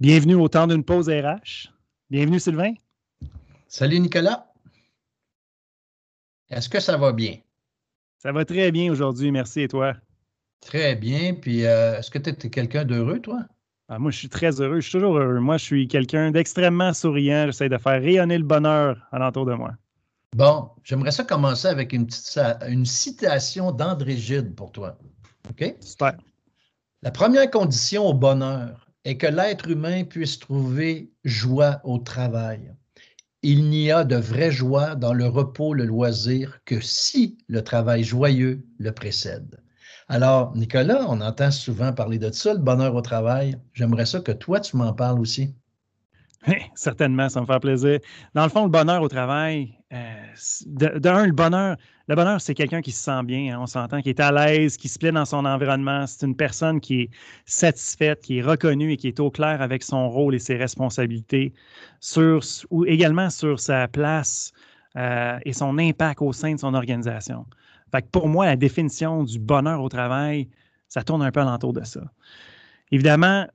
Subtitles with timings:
[0.00, 1.68] Bienvenue au temps d'une pause RH.
[2.08, 2.72] Bienvenue Sylvain.
[3.68, 4.46] Salut Nicolas.
[6.48, 7.36] Est-ce que ça va bien?
[8.16, 9.92] Ça va très bien aujourd'hui, merci et toi?
[10.62, 11.34] Très bien.
[11.34, 13.44] Puis euh, est-ce que tu es quelqu'un d'heureux, toi?
[13.90, 14.80] Ah, moi, je suis très heureux.
[14.80, 15.38] Je suis toujours heureux.
[15.38, 17.44] Moi, je suis quelqu'un d'extrêmement souriant.
[17.44, 19.72] J'essaie de faire rayonner le bonheur alentour de moi.
[20.34, 24.96] Bon, j'aimerais ça commencer avec une, petite, une citation d'André Gide pour toi.
[25.50, 25.74] OK?
[25.80, 26.16] Super.
[27.02, 32.74] La première condition au bonheur est que l'être humain puisse trouver joie au travail.
[33.42, 38.04] Il n'y a de vraie joie dans le repos, le loisir, que si le travail
[38.04, 39.62] joyeux le précède.
[40.08, 43.56] Alors, Nicolas, on entend souvent parler de ça, le bonheur au travail.
[43.72, 45.54] J'aimerais ça que toi, tu m'en parles aussi.
[46.74, 47.98] Certainement, ça me fait plaisir.
[48.34, 50.14] Dans le fond, le bonheur au travail, euh,
[50.66, 51.76] d'un, le bonheur,
[52.08, 54.76] le bonheur, c'est quelqu'un qui se sent bien, hein, on s'entend, qui est à l'aise,
[54.76, 56.06] qui se plaît dans son environnement.
[56.06, 57.10] C'est une personne qui est
[57.44, 61.52] satisfaite, qui est reconnue et qui est au clair avec son rôle et ses responsabilités,
[62.70, 64.52] ou également sur sa place
[64.96, 67.46] euh, et son impact au sein de son organisation.
[67.92, 70.48] Fait pour moi, la définition du bonheur au travail,
[70.88, 72.00] ça tourne un peu alentour de ça.
[72.90, 73.46] Évidemment,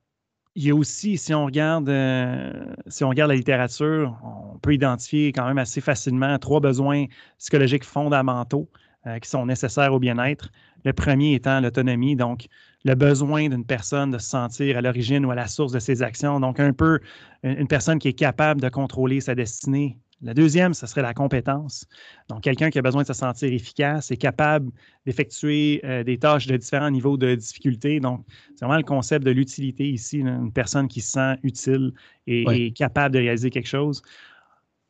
[0.55, 4.73] il y a aussi, si on regarde, euh, si on regarde la littérature, on peut
[4.73, 7.05] identifier quand même assez facilement trois besoins
[7.37, 8.69] psychologiques fondamentaux
[9.05, 10.49] euh, qui sont nécessaires au bien-être.
[10.85, 12.47] Le premier étant l'autonomie, donc
[12.85, 16.01] le besoin d'une personne de se sentir à l'origine ou à la source de ses
[16.01, 16.39] actions.
[16.39, 16.99] Donc, un peu
[17.43, 21.85] une personne qui est capable de contrôler sa destinée, la deuxième, ce serait la compétence.
[22.29, 24.71] Donc, quelqu'un qui a besoin de se sentir efficace et capable
[25.05, 27.99] d'effectuer euh, des tâches de différents niveaux de difficulté.
[27.99, 31.93] Donc, c'est vraiment le concept de l'utilité ici, une personne qui se sent utile
[32.27, 34.01] et, capable de réaliser quelque chose.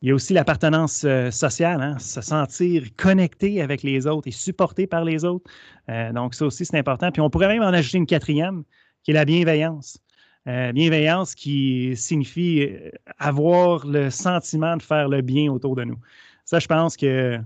[0.01, 4.31] Il y a aussi l'appartenance euh, sociale, hein, se sentir connecté avec les autres et
[4.31, 5.49] supporté par les autres.
[5.89, 7.11] Euh, donc, ça aussi, c'est important.
[7.11, 8.63] Puis, on pourrait même en ajouter une quatrième,
[9.03, 9.99] qui est la bienveillance.
[10.47, 15.97] Euh, bienveillance qui signifie euh, avoir le sentiment de faire le bien autour de nous.
[16.43, 17.39] Ça, je pense que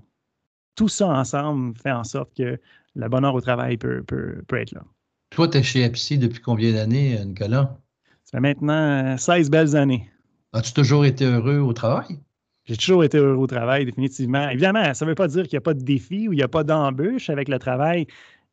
[0.75, 2.59] tout ça ensemble fait en sorte que
[2.95, 4.03] le bonheur au travail peut,
[4.51, 4.81] être là.
[5.29, 7.77] Toi, tu es chez Epsi depuis combien d'années, Nicolas?
[8.25, 10.09] Ça fait maintenant 16 euh, belles années.
[10.51, 12.19] As-tu toujours été heureux au travail?
[12.65, 14.49] J'ai toujours été heureux au travail, définitivement.
[14.49, 16.43] Évidemment, ça ne veut pas dire qu'il n'y a pas de défi ou il n'y
[16.43, 18.07] a pas d'embûche avec le travail,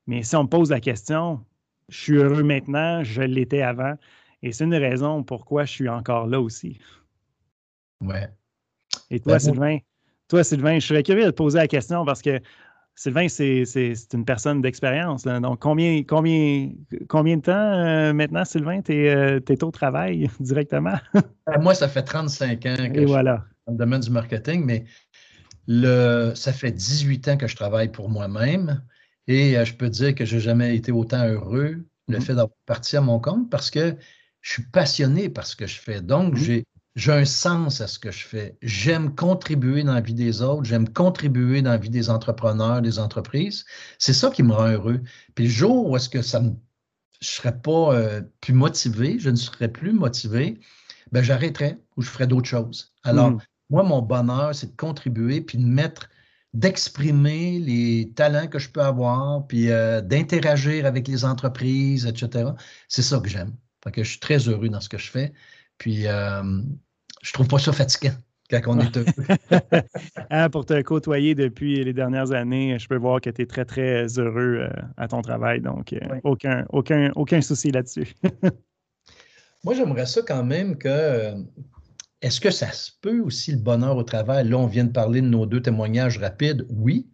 [0.06, 1.45] mais si on me pose la question,
[1.89, 3.95] je suis heureux maintenant, je l'étais avant.
[4.43, 6.79] Et c'est une raison pourquoi je suis encore là aussi.
[8.01, 8.29] Ouais.
[9.11, 9.79] Et toi, ben, Sylvain,
[10.29, 12.41] toi, Sylvain, je serais curieux de te poser la question parce que
[12.95, 13.65] Sylvain, c'est
[14.15, 15.25] une personne d'expérience.
[15.25, 16.71] Donc, combien, combien,
[17.09, 20.97] combien de temps euh, maintenant, Sylvain, tu es, es, au travail directement?
[21.15, 23.45] Ben, moi, ça fait 35 ans que Et voilà.
[23.47, 24.85] suis dans le domaine du marketing, mais
[25.67, 28.83] le, ça fait 18 ans que je travaille pour moi-même
[29.27, 32.21] et euh, je peux dire que je n'ai jamais été autant heureux le mmh.
[32.21, 33.97] fait d'avoir parti à mon compte parce que
[34.47, 36.01] je suis passionné par ce que je fais.
[36.01, 36.62] Donc, mmh.
[36.95, 38.57] j'ai un sens à ce que je fais.
[38.62, 43.01] J'aime contribuer dans la vie des autres, j'aime contribuer dans la vie des entrepreneurs, des
[43.01, 43.65] entreprises.
[43.99, 45.01] C'est ça qui me rend heureux.
[45.35, 46.51] Puis le jour où est-ce que ça me,
[47.21, 50.61] je ne serais pas euh, plus motivé, je ne serais plus motivé,
[51.11, 52.94] ben j'arrêterais ou je ferais d'autres choses.
[53.03, 53.38] Alors, mmh.
[53.70, 56.09] moi, mon bonheur, c'est de contribuer puis de mettre,
[56.55, 62.50] d'exprimer les talents que je peux avoir, puis euh, d'interagir avec les entreprises, etc.
[62.87, 63.53] C'est ça que j'aime
[63.91, 65.33] que je suis très heureux dans ce que je fais.
[65.79, 66.43] Puis, euh,
[67.23, 68.15] je trouve pas ça fatigant
[68.50, 69.06] quand on est heureux.
[70.31, 73.65] Hein, pour te côtoyer depuis les dernières années, je peux voir que tu es très,
[73.65, 75.61] très heureux euh, à ton travail.
[75.61, 78.15] Donc, euh, aucun, aucun, aucun souci là-dessus.
[79.65, 80.89] Moi, j'aimerais ça quand même que.
[80.89, 81.35] Euh,
[82.23, 84.49] est-ce que ça se peut aussi le bonheur au travail?
[84.49, 86.67] Là, on vient de parler de nos deux témoignages rapides.
[86.71, 87.06] Oui.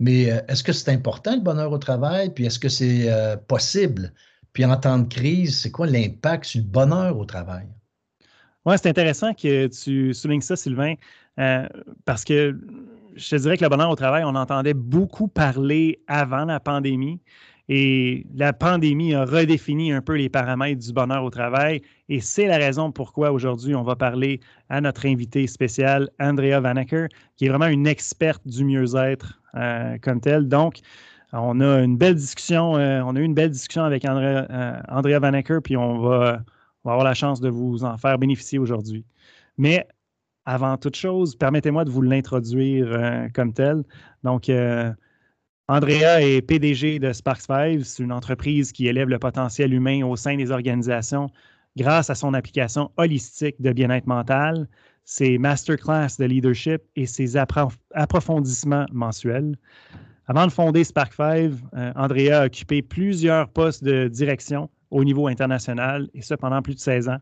[0.00, 2.34] Mais est-ce que c'est important le bonheur au travail?
[2.34, 3.08] Puis est-ce que c'est
[3.46, 4.12] possible?
[4.52, 7.66] Puis en temps de crise, c'est quoi l'impact sur le bonheur au travail?
[8.66, 10.94] Oui, c'est intéressant que tu soulignes ça, Sylvain,
[11.38, 11.66] euh,
[12.04, 12.58] parce que
[13.16, 17.20] je te dirais que le bonheur au travail, on entendait beaucoup parler avant la pandémie.
[17.72, 21.82] Et la pandémie a redéfini un peu les paramètres du bonheur au travail.
[22.08, 27.06] Et c'est la raison pourquoi aujourd'hui, on va parler à notre invité spécial, Andrea Vanacker,
[27.36, 30.48] qui est vraiment une experte du mieux-être euh, comme telle.
[30.48, 30.80] Donc,
[31.32, 35.60] on a une belle discussion, euh, eu une belle discussion avec Andrea, euh, Andrea Vanacker,
[35.62, 36.42] puis on va,
[36.84, 39.04] avoir la chance de vous en faire bénéficier aujourd'hui.
[39.58, 39.86] Mais
[40.46, 43.84] avant toute chose, permettez-moi de vous l'introduire comme tel.
[44.24, 44.50] Donc,
[45.68, 47.84] Andrea est PDG de Sparks 5.
[47.84, 51.30] C'est une entreprise qui élève le potentiel humain au sein des organisations
[51.76, 54.68] grâce à son application holistique de bien-être mental,
[55.04, 59.56] ses masterclass de leadership et ses approfondissements mensuels.
[60.30, 65.26] Avant de fonder Spark 5, euh, Andrea a occupé plusieurs postes de direction au niveau
[65.26, 67.18] international, et ce pendant plus de 16 ans.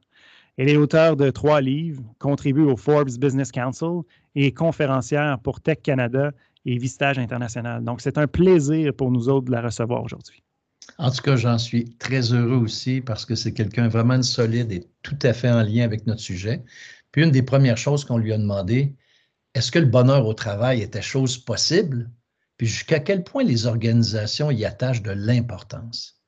[0.59, 4.03] Elle est auteure de trois livres, contribue au Forbes Business Council
[4.35, 6.33] et conférencière pour Tech Canada
[6.67, 7.83] et Vistage International.
[7.83, 10.43] Donc, c'est un plaisir pour nous autres de la recevoir aujourd'hui.
[10.99, 14.87] En tout cas, j'en suis très heureux aussi parce que c'est quelqu'un vraiment solide et
[15.03, 16.63] tout à fait en lien avec notre sujet.
[17.13, 18.95] Puis une des premières choses qu'on lui a demandé,
[19.55, 22.11] est-ce que le bonheur au travail était chose possible?
[22.59, 26.21] Puis jusqu'à quel point les organisations y attachent de l'importance?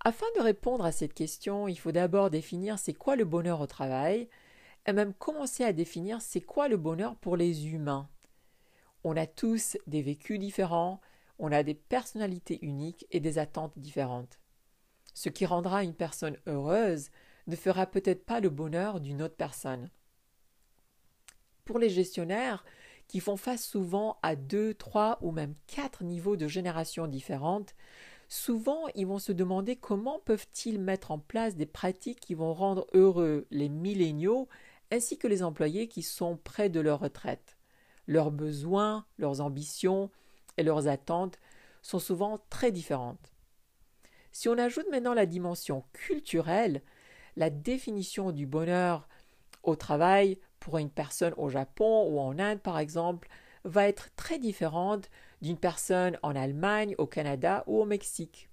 [0.00, 3.66] Afin de répondre à cette question, il faut d'abord définir c'est quoi le bonheur au
[3.66, 4.28] travail
[4.86, 8.08] et même commencer à définir c'est quoi le bonheur pour les humains.
[9.04, 11.00] On a tous des vécus différents,
[11.38, 14.40] on a des personnalités uniques et des attentes différentes.
[15.12, 17.10] Ce qui rendra une personne heureuse
[17.46, 19.90] ne fera peut-être pas le bonheur d'une autre personne.
[21.64, 22.64] Pour les gestionnaires,
[23.12, 27.74] qui font face souvent à deux, trois ou même quatre niveaux de génération différentes,
[28.30, 32.86] souvent ils vont se demander comment peuvent-ils mettre en place des pratiques qui vont rendre
[32.94, 34.48] heureux les milléniaux
[34.90, 37.58] ainsi que les employés qui sont près de leur retraite.
[38.06, 40.10] Leurs besoins, leurs ambitions
[40.56, 41.38] et leurs attentes
[41.82, 43.30] sont souvent très différentes.
[44.32, 46.80] Si on ajoute maintenant la dimension culturelle,
[47.36, 49.06] la définition du bonheur
[49.64, 53.28] au travail pour une personne au Japon ou en Inde par exemple
[53.64, 55.10] va être très différente
[55.40, 58.48] d'une personne en Allemagne, au Canada ou au Mexique.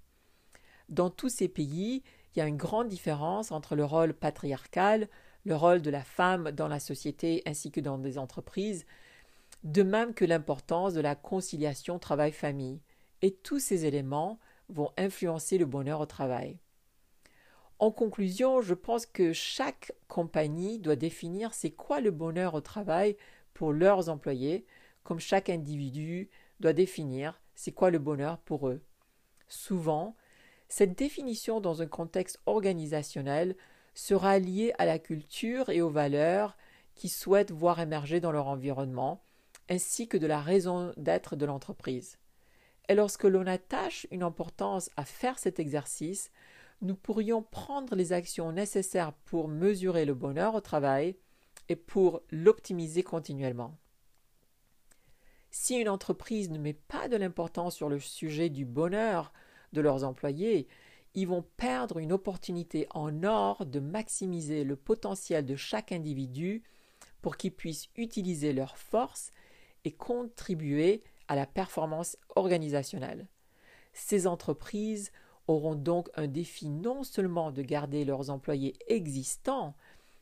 [0.89, 2.01] Dans tous ces pays,
[2.33, 5.07] il y a une grande différence entre le rôle patriarcal,
[5.45, 8.85] le rôle de la femme dans la société ainsi que dans des entreprises,
[9.63, 12.81] de même que l'importance de la conciliation travail-famille,
[13.21, 14.39] et tous ces éléments
[14.69, 16.57] vont influencer le bonheur au travail.
[17.79, 23.15] En conclusion, je pense que chaque compagnie doit définir c'est quoi le bonheur au travail
[23.53, 24.65] pour leurs employés,
[25.03, 26.29] comme chaque individu
[26.59, 28.81] doit définir c'est quoi le bonheur pour eux.
[29.47, 30.15] Souvent,
[30.67, 33.55] cette définition dans un contexte organisationnel
[33.93, 36.57] sera liée à la culture et aux valeurs
[36.95, 39.23] qu'ils souhaitent voir émerger dans leur environnement,
[39.69, 42.17] ainsi que de la raison d'être de l'entreprise.
[42.89, 46.31] Et lorsque l'on attache une importance à faire cet exercice,
[46.81, 51.17] nous pourrions prendre les actions nécessaires pour mesurer le bonheur au travail
[51.67, 53.77] et pour l'optimiser continuellement.
[55.51, 59.33] Si une entreprise ne met pas de l'importance sur le sujet du bonheur
[59.73, 60.67] de leurs employés,
[61.15, 66.63] ils vont perdre une opportunité en or de maximiser le potentiel de chaque individu
[67.21, 69.31] pour qu'ils puissent utiliser leurs forces
[69.85, 73.27] et contribuer à la performance organisationnelle.
[73.93, 75.11] Ces entreprises
[75.49, 79.75] auront donc un défi non seulement de garder leurs employés existants,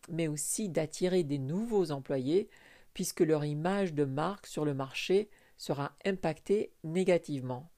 [0.10, 2.50] mais aussi d'attirer des nouveaux employés,
[2.94, 7.70] puisque leur image de marque sur le marché sera impactée négativement.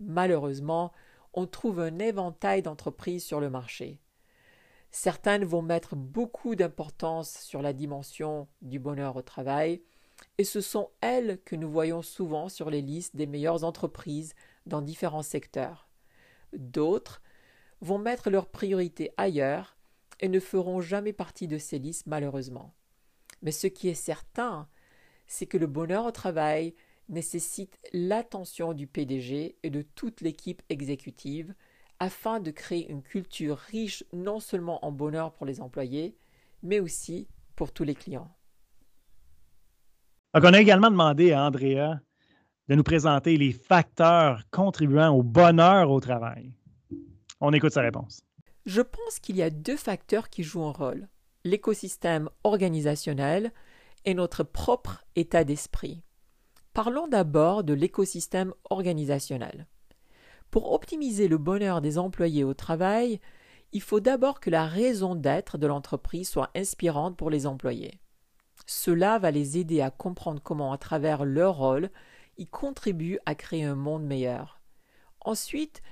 [0.00, 0.90] Malheureusement,
[1.34, 4.00] on trouve un éventail d'entreprises sur le marché.
[4.90, 9.82] Certaines vont mettre beaucoup d'importance sur la dimension du bonheur au travail,
[10.38, 14.34] et ce sont elles que nous voyons souvent sur les listes des meilleures entreprises
[14.64, 15.89] dans différents secteurs.
[16.52, 17.22] D'autres
[17.80, 19.76] vont mettre leurs priorités ailleurs
[20.20, 22.74] et ne feront jamais partie de ces listes malheureusement.
[23.42, 24.68] Mais ce qui est certain,
[25.26, 26.74] c'est que le bonheur au travail
[27.08, 31.54] nécessite l'attention du PDG et de toute l'équipe exécutive
[31.98, 36.16] afin de créer une culture riche non seulement en bonheur pour les employés,
[36.62, 38.34] mais aussi pour tous les clients.
[40.32, 42.00] On a également demandé à Andrea
[42.70, 46.54] de nous présenter les facteurs contribuant au bonheur au travail.
[47.40, 48.22] On écoute sa réponse.
[48.64, 51.08] Je pense qu'il y a deux facteurs qui jouent un rôle
[51.42, 53.50] l'écosystème organisationnel
[54.04, 56.04] et notre propre état d'esprit.
[56.72, 59.66] Parlons d'abord de l'écosystème organisationnel.
[60.50, 63.20] Pour optimiser le bonheur des employés au travail,
[63.72, 68.00] il faut d'abord que la raison d'être de l'entreprise soit inspirante pour les employés.
[68.66, 71.90] Cela va les aider à comprendre comment, à travers leur rôle,
[72.36, 74.60] ils contribuent à créer un monde meilleur.
[75.20, 75.82] Ensuite,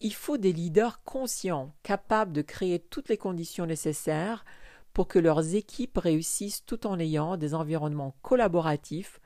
[0.00, 4.44] il faut des leaders conscients, capables de créer toutes les conditions nécessaires
[4.92, 9.20] pour que leurs équipes réussissent tout en ayant des environnements collaboratifs,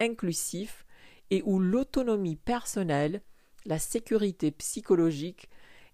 [0.00, 0.84] inclusifs
[1.30, 3.22] et où l'autonomie personnelle,
[3.64, 5.48] la sécurité psychologique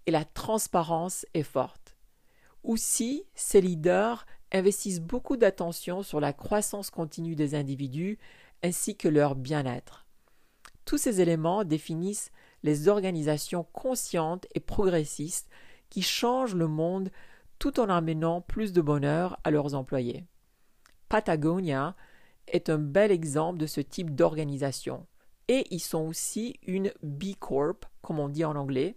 [0.07, 1.97] et la transparence est forte.
[2.62, 8.19] Aussi, ces leaders investissent beaucoup d'attention sur la croissance continue des individus
[8.62, 10.01] ainsi que leur bien-être.
[10.84, 12.30] Tous ces éléments définissent
[12.62, 15.48] les organisations conscientes et progressistes
[15.90, 17.10] qui changent le monde
[17.58, 20.24] tout en amenant plus de bonheur à leurs employés.
[21.08, 21.94] Patagonia
[22.48, 25.06] est un bel exemple de ce type d'organisation.
[25.48, 28.96] Et ils sont aussi une B Corp, comme on dit en anglais,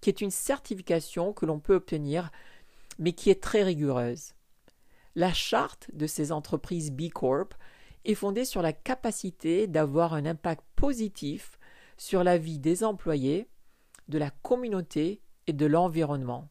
[0.00, 2.30] qui est une certification que l'on peut obtenir,
[2.98, 4.32] mais qui est très rigoureuse.
[5.14, 7.54] La charte de ces entreprises B Corp
[8.04, 11.58] est fondée sur la capacité d'avoir un impact positif
[11.96, 13.48] sur la vie des employés,
[14.08, 16.48] de la communauté et de l'environnement.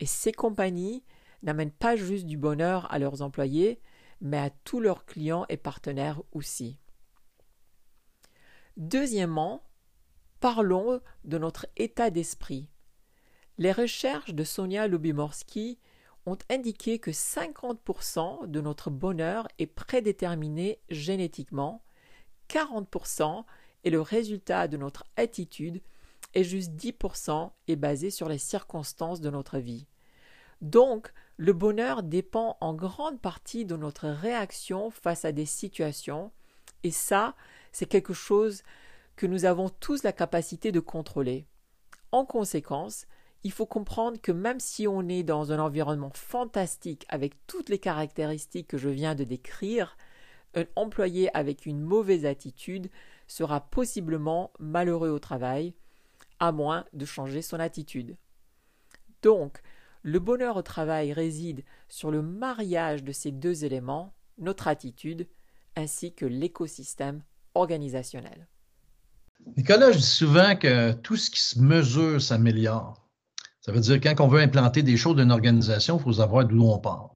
[0.00, 1.04] Et ces compagnies
[1.42, 3.80] n'amènent pas juste du bonheur à leurs employés,
[4.20, 6.78] mais à tous leurs clients et partenaires aussi.
[8.76, 9.64] Deuxièmement,
[10.40, 12.68] parlons de notre état d'esprit.
[13.58, 15.78] Les recherches de Sonia Lubimorski
[16.28, 21.82] ont indiqué que 50% de notre bonheur est prédéterminé génétiquement,
[22.48, 23.44] 40%
[23.84, 25.80] est le résultat de notre attitude
[26.34, 29.86] et juste 10% est basé sur les circonstances de notre vie.
[30.60, 36.32] Donc, le bonheur dépend en grande partie de notre réaction face à des situations,
[36.82, 37.34] et ça,
[37.72, 38.62] c'est quelque chose
[39.16, 41.46] que nous avons tous la capacité de contrôler.
[42.12, 43.06] En conséquence,
[43.44, 47.78] il faut comprendre que même si on est dans un environnement fantastique avec toutes les
[47.78, 49.96] caractéristiques que je viens de décrire,
[50.54, 52.90] un employé avec une mauvaise attitude
[53.26, 55.74] sera possiblement malheureux au travail,
[56.40, 58.16] à moins de changer son attitude.
[59.22, 59.60] Donc,
[60.02, 65.28] le bonheur au travail réside sur le mariage de ces deux éléments, notre attitude,
[65.76, 67.22] ainsi que l'écosystème
[67.54, 68.48] organisationnel.
[69.56, 73.07] Nicolas, je dis souvent que tout ce qui se mesure s'améliore.
[73.60, 76.12] Ça veut dire que quand on veut implanter des choses dans une organisation, il faut
[76.14, 77.14] savoir d'où on part.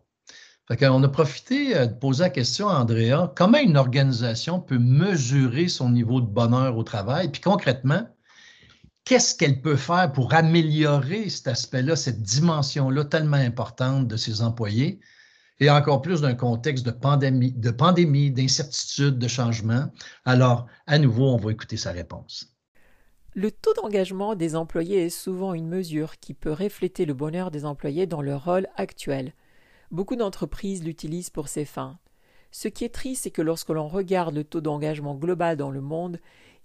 [0.69, 4.79] Fait on a profité euh, de poser la question à Andrea, comment une organisation peut
[4.79, 8.09] mesurer son niveau de bonheur au travail, puis concrètement,
[9.05, 15.01] qu'est-ce qu'elle peut faire pour améliorer cet aspect-là, cette dimension-là tellement importante de ses employés,
[15.61, 19.93] et encore plus d'un contexte de pandémie, d'incertitude, de changement.
[20.25, 22.53] Alors, à nouveau, on va écouter sa réponse.
[23.35, 27.65] Le taux d'engagement des employés est souvent une mesure qui peut refléter le bonheur des
[27.65, 29.33] employés dans leur rôle actuel.
[29.91, 31.99] Beaucoup d'entreprises l'utilisent pour ces fins.
[32.51, 35.81] Ce qui est triste, c'est que lorsque l'on regarde le taux d'engagement global dans le
[35.81, 36.19] monde,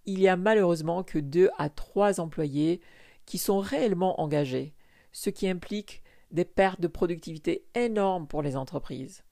[0.06, 2.82] il y a malheureusement que deux à trois employés
[3.26, 4.74] qui sont réellement engagés,
[5.14, 9.24] ce qui implique des pertes de productivité énormes pour les entreprises.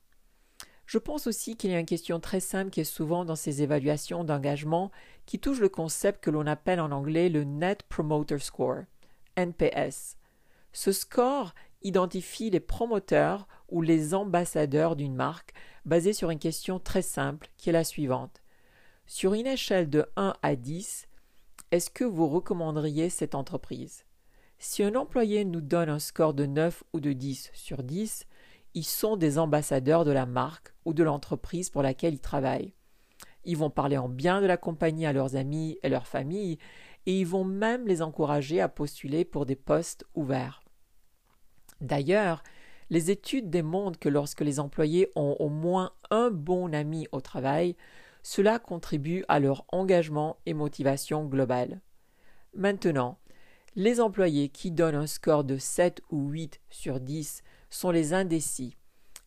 [0.86, 3.63] Je pense aussi qu'il y a une question très simple qui est souvent dans ces
[3.63, 4.92] évaluations d'engagement
[5.25, 8.84] qui touche le concept que l'on appelle en anglais le Net Promoter Score,
[9.36, 10.18] NPS.
[10.74, 15.54] Ce score identifie les promoteurs ou les ambassadeurs d'une marque
[15.86, 18.42] basé sur une question très simple qui est la suivante.
[19.08, 21.08] Sur une échelle de 1 à 10,
[21.72, 24.06] est-ce que vous recommanderiez cette entreprise?
[24.58, 28.25] Si un employé nous donne un score de 9 ou de 10 sur 10,
[28.75, 32.74] ils sont des ambassadeurs de la marque ou de l'entreprise pour laquelle ils travaillent.
[33.46, 36.60] Ils vont parler en bien de la compagnie à leurs amis et leurs familles,
[37.05, 40.62] et ils vont même les encourager à postuler pour des postes ouverts.
[41.79, 42.44] D'ailleurs,
[42.89, 47.75] les études démontrent que lorsque les employés ont au moins un bon ami au travail,
[48.24, 51.82] cela contribue à leur engagement et motivation globale.
[52.53, 53.20] Maintenant,
[53.75, 58.77] les employés qui donnent un score de 7 ou 8 sur 10 sont les indécis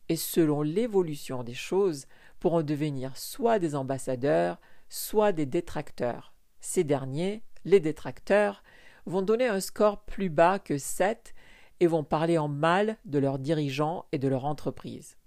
[0.09, 2.07] et selon l'évolution des choses
[2.39, 6.33] pourront devenir soit des ambassadeurs, soit des détracteurs.
[6.59, 8.63] Ces derniers, les détracteurs,
[9.05, 11.33] vont donner un score plus bas que 7
[11.79, 15.17] et vont parler en mal de leurs dirigeants et de leur entreprise.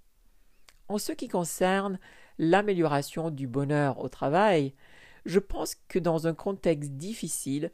[0.88, 1.98] En ce qui concerne
[2.38, 4.74] l'amélioration du bonheur au travail,
[5.24, 7.70] je pense que dans un contexte difficile,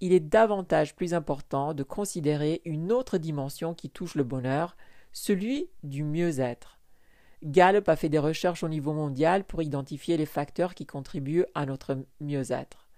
[0.00, 4.76] il est davantage plus important de considérer une autre dimension qui touche le bonheur,
[5.12, 6.78] celui du mieux-être.
[7.42, 11.66] Gallup a fait des recherches au niveau mondial pour identifier les facteurs qui contribuent à
[11.66, 12.88] notre mieux-être.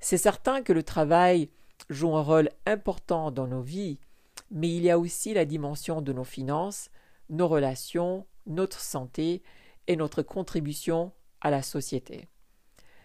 [0.00, 1.50] C'est certain que le travail
[1.88, 3.98] joue un rôle important dans nos vies,
[4.50, 6.90] mais il y a aussi la dimension de nos finances,
[7.30, 9.42] nos relations, notre santé
[9.86, 12.28] et notre contribution à la société.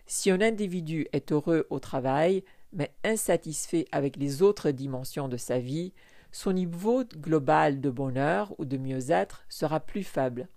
[0.08, 5.60] Si un individu est heureux au travail, mais insatisfait avec les autres dimensions de sa
[5.60, 5.94] vie,
[6.32, 10.48] son niveau global de bonheur ou de mieux-être sera plus faible.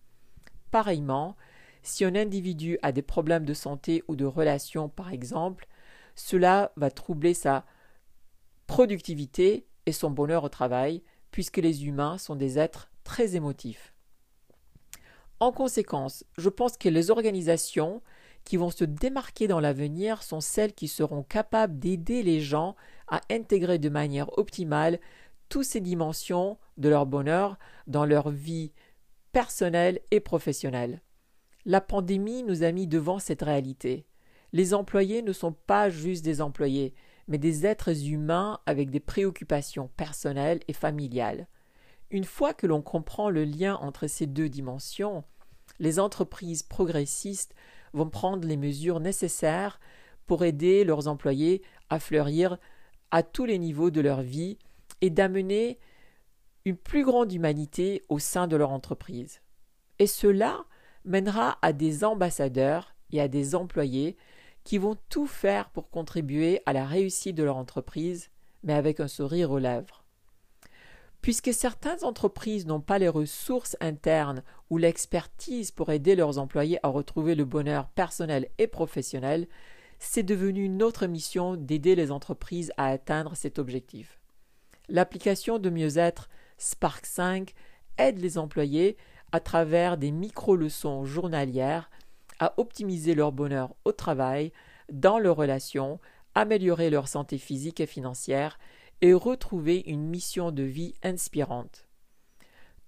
[0.71, 1.37] Pareillement,
[1.83, 5.67] si un individu a des problèmes de santé ou de relations, par exemple,
[6.15, 7.65] cela va troubler sa
[8.67, 13.95] productivité et son bonheur au travail, puisque les humains sont des êtres très émotifs.
[15.41, 18.01] En conséquence, je pense que les organisations
[18.45, 22.77] qui vont se démarquer dans l'avenir sont celles qui seront capables d'aider les gens
[23.09, 24.99] à intégrer de manière optimale
[25.49, 28.73] toutes ces dimensions de leur bonheur dans leur vie
[29.33, 31.03] personnelle et professionnelle.
[31.65, 34.07] La pandémie nous a mis devant cette réalité.
[34.53, 36.95] Les employés ne sont pas juste des employés,
[37.29, 41.47] mais des êtres humains avec des préoccupations personnelles et familiales.
[42.11, 45.25] Une fois que l'on comprend le lien entre ces deux dimensions,
[45.79, 47.55] les entreprises progressistes
[47.93, 49.81] vont prendre les mesures nécessaires
[50.27, 52.59] pour aider leurs employés à fleurir
[53.11, 54.59] à tous les niveaux de leur vie
[55.01, 55.79] et d'amener
[56.65, 59.41] une plus grande humanité au sein de leur entreprise.
[59.99, 60.65] Et cela
[61.05, 64.17] mènera à des ambassadeurs et à des employés
[64.65, 68.31] qui vont tout faire pour contribuer à la réussite de leur entreprise,
[68.63, 70.02] mais avec un sourire aux lèvres.
[71.23, 76.89] Puisque certaines entreprises n'ont pas les ressources internes ou l'expertise pour aider leurs employés à
[76.89, 79.47] retrouver le bonheur personnel et professionnel,
[80.01, 84.19] c'est devenu notre mission d'aider les entreprises à atteindre cet objectif.
[84.89, 87.55] L'application de mieux-être Spark 5
[87.99, 88.97] aide les employés
[89.31, 91.89] à travers des micro-leçons journalières
[92.41, 94.53] à optimiser leur bonheur au travail,
[94.91, 96.01] dans leurs relations,
[96.35, 98.59] améliorer leur santé physique et financière
[99.03, 101.89] et retrouver une mission de vie inspirante.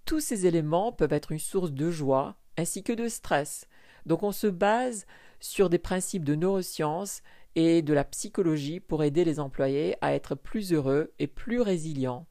[0.05, 3.67] Tous ces éléments peuvent être une source de joie ainsi que de stress.
[4.07, 5.07] Donc on se base
[5.41, 7.23] sur des principes de neurosciences
[7.57, 12.27] et de la psychologie pour aider les employés à être plus heureux et plus résilients.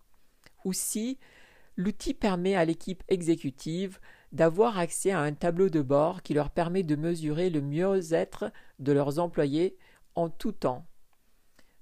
[0.63, 1.19] Aussi,
[1.75, 3.99] l'outil permet à l'équipe exécutive
[4.31, 8.91] d'avoir accès à un tableau de bord qui leur permet de mesurer le mieux-être de
[8.93, 9.77] leurs employés
[10.15, 10.86] en tout temps.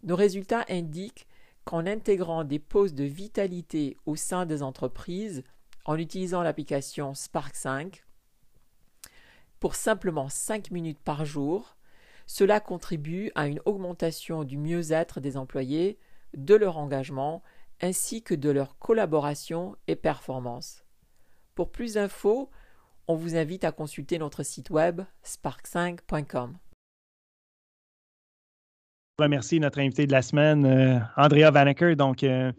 [0.04, 1.28] Nos résultats indiquent
[1.66, 5.44] qu'en intégrant des pauses de vitalité au sein des entreprises,
[5.86, 8.04] en utilisant l'application Spark 5,
[9.60, 11.78] pour simplement 5 minutes par jour,
[12.26, 16.00] cela contribue à une augmentation du mieux-être des employés,
[16.36, 17.44] de leur engagement,
[17.82, 20.84] ainsi que de leur collaboration et performance.
[21.56, 22.50] Pour plus d'infos,
[23.08, 26.58] on vous invite à consulter notre site web spark5.com.
[29.22, 31.96] Remercier notre invité de la semaine, euh, Andrea Vanecker.
[31.96, 32.52] Donc, euh,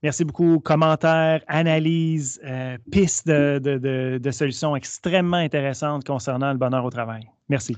[0.00, 0.60] merci beaucoup.
[0.60, 7.28] Commentaires, analyses, euh, pistes de, solutions extrêmement intéressantes concernant le bonheur au travail.
[7.48, 7.76] Merci.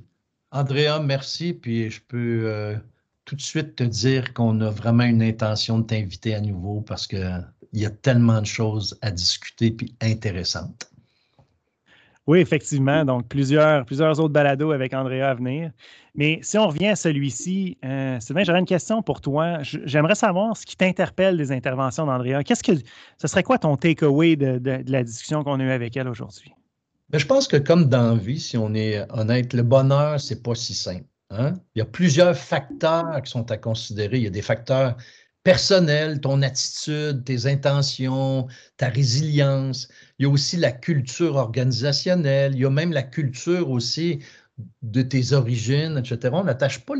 [0.51, 1.55] Andrea, merci.
[1.55, 2.77] Puis je peux
[3.25, 7.07] tout de suite te dire qu'on a vraiment une intention de t'inviter à nouveau parce
[7.07, 10.90] qu'il y a tellement de choses à discuter puis intéressantes.
[12.27, 13.05] Oui, effectivement.
[13.05, 15.71] Donc, plusieurs, plusieurs autres balados avec Andrea à venir.
[16.17, 19.59] Mais si on revient à celui-ci, euh, Sylvain, j'aurais une question pour toi.
[19.62, 22.43] J'aimerais savoir ce qui t'interpelle des interventions d'Andrea.
[22.43, 22.73] Qu'est-ce que
[23.19, 26.53] ce serait quoi ton takeaway de, de, la discussion qu'on a eue avec elle aujourd'hui?
[27.11, 30.43] Ben, je pense que comme dans la vie, si on est honnête, le bonheur, c'est
[30.43, 31.05] pas si simple.
[31.31, 31.55] Hein?
[31.75, 34.17] Il y a plusieurs facteurs qui sont à considérer.
[34.17, 34.97] Il y a des facteurs
[35.47, 39.87] personnel, ton attitude, tes intentions, ta résilience.
[40.19, 42.57] Il y a aussi la culture organisationnelle.
[42.57, 44.19] Il y a même la culture aussi
[44.83, 46.31] de tes origines, etc.
[46.33, 46.95] On n'attache pas,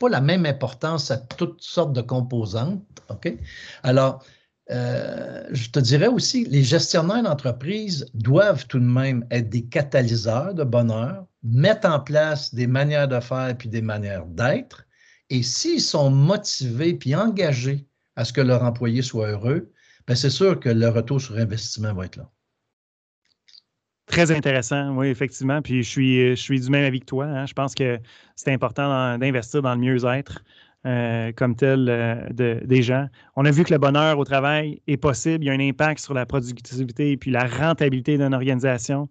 [0.00, 2.82] pas la même importance à toutes sortes de composantes.
[3.10, 3.30] OK?
[3.82, 4.24] Alors,
[4.70, 10.54] euh, je te dirais aussi, les gestionnaires d'entreprise doivent tout de même être des catalyseurs
[10.54, 14.86] de bonheur, mettre en place des manières de faire puis des manières d'être
[15.30, 17.86] et s'ils sont motivés puis engagés
[18.16, 19.72] à ce que leur employé soit heureux,
[20.06, 22.30] ben, c'est sûr que le retour sur investissement va être là.
[24.06, 25.60] Très intéressant, oui, effectivement.
[25.62, 27.26] Puis je suis, je suis du même avis que toi.
[27.26, 27.46] Hein.
[27.46, 27.98] Je pense que
[28.36, 30.44] c'est important d'investir dans le mieux-être
[30.86, 33.08] euh, comme tel euh, des gens.
[33.34, 35.42] On a vu que le bonheur au travail est possible.
[35.42, 39.08] Il y a un impact sur la productivité et puis la rentabilité d'une organisation.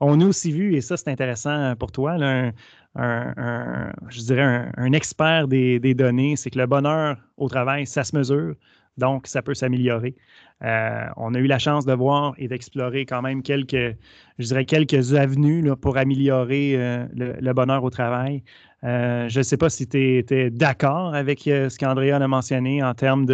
[0.00, 5.48] On a aussi vu, et ça c'est intéressant pour toi, un, je dirais, un, expert
[5.48, 8.54] des, données, c'est que le bonheur au travail, ça se mesure.
[8.98, 10.16] Donc, ça peut s'améliorer.
[10.64, 13.96] Euh, on a eu la chance de voir et d'explorer quand même quelques,
[14.40, 18.42] je dirais, quelques avenues pour améliorer euh, le, bonheur au travail.
[18.82, 22.92] Euh, je ne sais pas si tu étais d'accord avec ce qu'Andrea a mentionné en
[22.94, 23.26] termes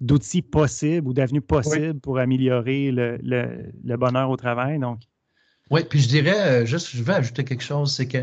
[0.00, 4.78] d'outils possibles ou d'avenues possibles pour améliorer le, bonheur au travail.
[4.78, 5.00] Donc.
[5.70, 8.18] Oui, puis je dirais, juste, je vais ajouter quelque chose, c'est que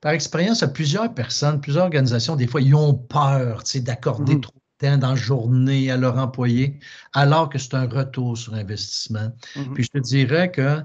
[0.00, 4.40] par expérience, à plusieurs personnes, plusieurs organisations, des fois, ils ont peur d'accorder mmh.
[4.40, 6.78] trop dans la journée à leur employé,
[7.12, 9.30] alors que c'est un retour sur investissement.
[9.54, 9.72] Mm-hmm.
[9.72, 10.82] Puis je te dirais que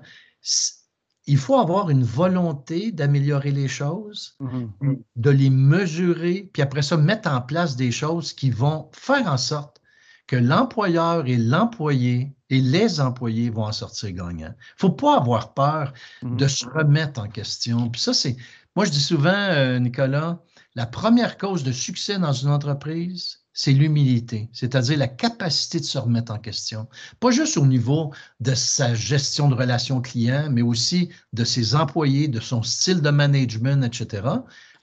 [1.28, 4.98] il faut avoir une volonté d'améliorer les choses, mm-hmm.
[5.15, 9.38] de les mesurer, puis après ça, mettre en place des choses qui vont faire en
[9.38, 9.82] sorte
[10.26, 14.54] que l'employeur et l'employé et les employés vont en sortir gagnants.
[14.54, 16.36] Il ne faut pas avoir peur mm-hmm.
[16.36, 17.90] de se remettre en question.
[17.90, 18.38] Puis ça, c'est,
[18.76, 20.38] moi je dis souvent, euh, Nicolas,
[20.76, 25.98] la première cause de succès dans une entreprise, c'est l'humilité, c'est-à-dire la capacité de se
[25.98, 26.88] remettre en question.
[27.20, 32.28] Pas juste au niveau de sa gestion de relations clients, mais aussi de ses employés,
[32.28, 34.24] de son style de management, etc.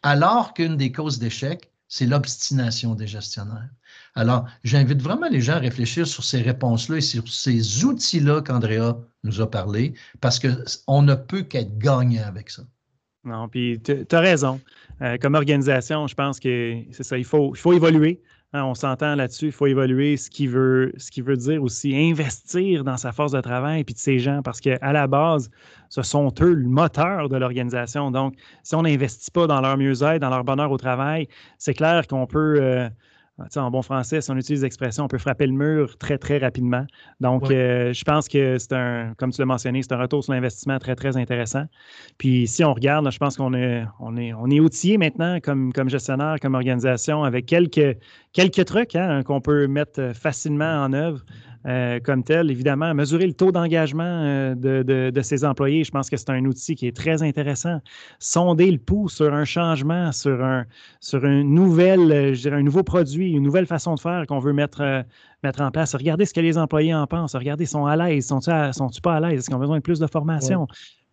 [0.03, 3.69] Alors qu'une des causes d'échec, c'est l'obstination des gestionnaires.
[4.15, 8.99] Alors, j'invite vraiment les gens à réfléchir sur ces réponses-là et sur ces outils-là qu'Andrea
[9.25, 12.63] nous a parlé, parce qu'on ne peut qu'être gagnant avec ça.
[13.25, 14.61] Non, puis tu as raison.
[15.03, 18.21] Euh, comme organisation, je pense que c'est ça, il faut, il faut évoluer.
[18.55, 21.95] Hein, on s'entend là-dessus, il faut évaluer ce qui, veut, ce qui veut dire aussi
[21.95, 25.51] investir dans sa force de travail et de ses gens, parce qu'à la base,
[25.91, 28.11] ce sont eux le moteur de l'organisation.
[28.11, 32.07] Donc, si on n'investit pas dans leur mieux-être, dans leur bonheur au travail, c'est clair
[32.07, 32.89] qu'on peut, euh,
[33.57, 36.85] en bon français, si on utilise l'expression, on peut frapper le mur très, très rapidement.
[37.21, 40.33] Donc, euh, je pense que c'est un, comme tu l'as mentionné, c'est un retour sur
[40.33, 41.65] l'investissement très, très intéressant.
[42.19, 45.73] Puis, si on regarde, je pense qu'on est, on est, on est outillé maintenant comme,
[45.73, 47.97] comme gestionnaire, comme organisation, avec quelques,
[48.33, 51.25] quelques trucs hein, qu'on peut mettre facilement en œuvre.
[51.67, 52.51] Euh, comme tel.
[52.51, 56.77] Évidemment, mesurer le taux d'engagement euh, de, ses employés, je pense que c'est un outil
[56.77, 57.81] qui est très intéressant.
[58.21, 60.65] Sonder le pouls sur un changement, sur un,
[61.01, 65.05] sur euh, je dirais, un nouveau produit, une nouvelle façon de faire qu'on veut mettre,
[65.43, 65.95] mettre en place.
[65.97, 67.35] Regardez ce que les employés en pensent.
[67.35, 69.41] Regardez, sont à l'aise, sont-ils sont pas à l'aise?
[69.41, 70.69] Est-ce qu'ils ont besoin de plus de formation?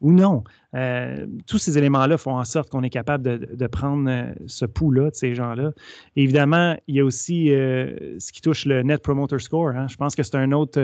[0.06, 0.44] Ou non.
[0.76, 5.10] Euh, tous ces éléments-là font en sorte qu'on est capable de, prendre euh, ce pouls-là
[5.10, 5.72] de ces gens-là.
[6.16, 9.70] Évidemment, il y a aussi euh, ce qui touche le Net Promoter Score.
[9.70, 9.88] Hein.
[9.88, 10.80] Je pense que c'est un autre,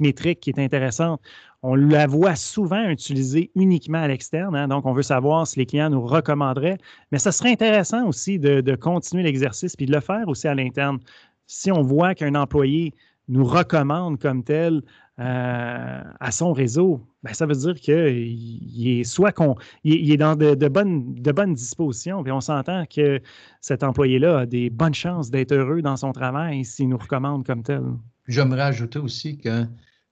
[0.00, 1.20] métrique qui est intéressante.
[1.62, 4.66] On la voit souvent utilisée uniquement à l'externe, hein.
[4.66, 6.78] donc on veut savoir si les clients nous recommanderaient,
[7.12, 10.54] mais ça serait intéressant aussi de, de continuer l'exercice puis de le faire aussi à
[10.54, 10.98] l'interne.
[11.46, 12.92] Si on voit qu'un employé
[13.28, 14.82] nous recommande comme tel
[15.18, 20.36] euh, à son réseau, ben, ça veut dire qu'il est soit qu'on il, est dans
[20.36, 23.20] de, bonnes, de bonnes dispositions, puis on s'entend que
[23.62, 27.62] cet employé-là a des bonnes chances d'être heureux dans son travail s'il nous recommande comme
[27.62, 27.82] tel.
[28.28, 29.64] J'aimerais ajouter aussi que,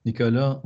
[0.05, 0.63] Nicolas,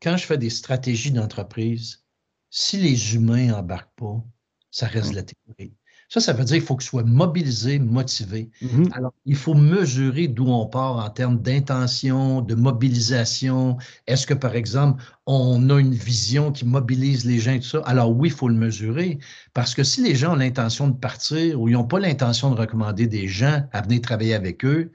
[0.00, 2.04] quand je fais des stratégies d'entreprise,
[2.48, 4.24] si les humains n'embarquent pas,
[4.70, 5.74] ça reste de la théorie.
[6.08, 8.50] Ça, ça veut dire qu'il faut que soit mobilisé, motivé.
[8.62, 8.92] Mm-hmm.
[8.92, 13.78] Alors, il faut mesurer d'où on part en termes d'intention, de mobilisation.
[14.06, 17.82] Est-ce que, par exemple, on a une vision qui mobilise les gens et tout ça?
[17.86, 19.18] Alors oui, il faut le mesurer.
[19.54, 22.56] Parce que si les gens ont l'intention de partir ou ils n'ont pas l'intention de
[22.56, 24.92] recommander des gens à venir travailler avec eux,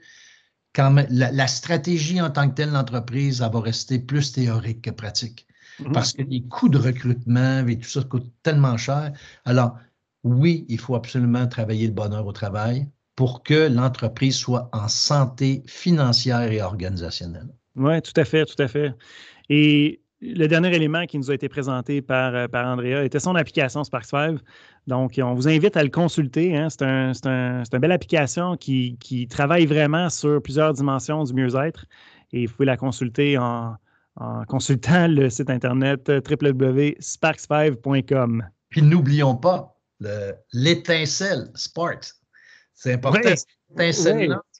[0.72, 5.46] quand la, stratégie en tant que telle d'entreprise, elle va rester plus théorique que pratique.
[5.80, 5.92] Mm-hmm.
[5.92, 9.12] Parce que les coûts de recrutement et tout ça coûtent tellement cher.
[9.44, 9.76] Alors,
[10.24, 15.62] oui, il faut absolument travailler le bonheur au travail pour que l'entreprise soit en santé
[15.66, 17.48] financière et organisationnelle.
[17.76, 18.92] Oui, tout à fait, tout à fait.
[19.48, 23.36] Et le dernier élément qui nous a été présenté par, euh, par Andrea était son
[23.36, 24.38] application Spark5.
[24.86, 26.56] Donc, on vous invite à le consulter.
[26.56, 26.68] Hein.
[26.70, 28.96] C'est un, une belle application qui,
[29.30, 31.86] travaille vraiment sur plusieurs dimensions du mieux-être.
[32.32, 33.74] Et vous pouvez la consulter en,
[34.16, 38.44] en consultant le site internet www.sparks5.com.
[38.68, 39.79] Puis n'oublions pas,
[40.52, 42.12] l'étincelle, Spark.
[42.74, 43.34] C'est important.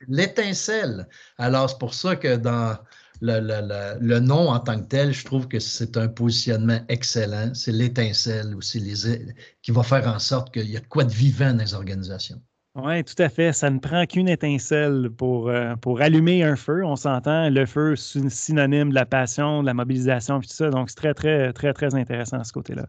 [0.09, 1.09] L'étincelle.
[1.39, 2.77] Alors, c'est pour ça que dans
[3.21, 7.53] le, nom en tant que tel, je trouve que c'est un positionnement excellent.
[7.55, 11.53] C'est l'étincelle aussi les, qui va faire en sorte qu'il y a quoi de vivant
[11.53, 12.41] dans les organisations.
[12.77, 13.53] Oui, tout à fait.
[13.53, 16.85] Ça ne prend qu'une étincelle pour, euh, pour allumer un feu.
[16.85, 20.71] On s'entend, le feu, c'est synonyme de la passion, de la mobilisation, tout ça.
[20.71, 22.87] Donc, c'est très, très, très, très intéressant à ce côté-là.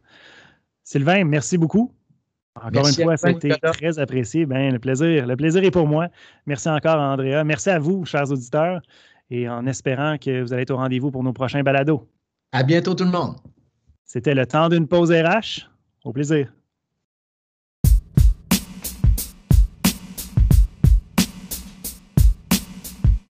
[0.83, 1.91] Sylvain, merci beaucoup.
[2.55, 4.45] Encore une fois, ça a été très apprécié.
[4.45, 6.07] Ben, le, plaisir, le plaisir est pour moi.
[6.45, 7.43] Merci encore, Andrea.
[7.43, 8.81] Merci à vous, chers auditeurs,
[9.29, 12.07] et en espérant que vous allez être au rendez-vous pour nos prochains balados.
[12.51, 13.35] À bientôt, tout le monde.
[14.03, 15.69] C'était le temps d'une pause RH.
[16.03, 16.51] Au plaisir.